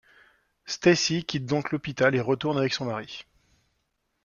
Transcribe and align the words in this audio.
Stacy 0.65 1.25
quitte 1.25 1.45
donc 1.45 1.69
l'hôpital 1.71 2.15
et 2.15 2.21
retourne 2.21 2.57
avec 2.57 2.73
son 2.73 2.85
mari. 2.85 3.25